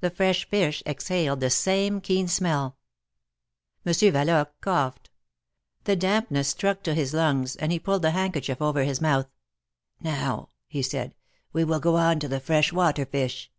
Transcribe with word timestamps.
The 0.00 0.10
fresh 0.10 0.48
fish 0.50 0.82
exhaled 0.84 1.38
this 1.38 1.54
same 1.54 2.00
keen 2.00 2.26
smell. 2.26 2.76
Monsieur 3.84 4.10
Valoque 4.10 4.52
coughed. 4.60 5.10
The 5.84 5.94
dampness 5.94 6.48
struck 6.48 6.82
to 6.82 6.92
his 6.92 7.14
lungs, 7.14 7.54
and 7.54 7.70
he 7.70 7.78
pulled 7.78 8.02
the 8.02 8.10
handkerchief 8.10 8.60
oyer 8.60 8.82
his 8.82 9.00
mouth. 9.00 9.30
^^Now,^' 10.02 10.48
he 10.66 10.82
said, 10.82 11.14
we 11.52 11.62
will 11.62 11.78
go 11.78 11.94
on 11.94 12.18
to 12.18 12.26
the 12.26 12.40
fresh 12.40 12.72
water 12.72 13.06
fish." 13.06 13.52